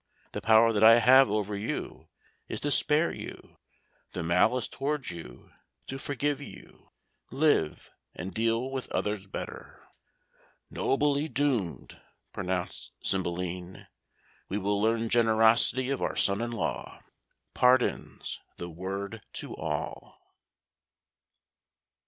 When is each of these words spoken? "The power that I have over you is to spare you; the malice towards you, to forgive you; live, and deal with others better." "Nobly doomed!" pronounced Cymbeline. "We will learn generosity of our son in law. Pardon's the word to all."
"The 0.31 0.41
power 0.41 0.73
that 0.73 0.83
I 0.83 0.97
have 0.97 1.29
over 1.29 1.55
you 1.55 2.07
is 2.47 2.59
to 2.61 2.71
spare 2.71 3.11
you; 3.11 3.57
the 4.13 4.23
malice 4.23 4.67
towards 4.67 5.11
you, 5.11 5.51
to 5.85 5.99
forgive 5.99 6.41
you; 6.41 6.89
live, 7.29 7.91
and 8.15 8.33
deal 8.33 8.71
with 8.71 8.91
others 8.91 9.27
better." 9.27 9.87
"Nobly 10.71 11.27
doomed!" 11.27 12.01
pronounced 12.33 12.93
Cymbeline. 13.03 13.85
"We 14.49 14.57
will 14.57 14.81
learn 14.81 15.07
generosity 15.07 15.91
of 15.91 16.01
our 16.01 16.15
son 16.15 16.41
in 16.41 16.49
law. 16.51 17.03
Pardon's 17.53 18.39
the 18.57 18.71
word 18.71 19.21
to 19.33 19.55
all." 19.55 20.17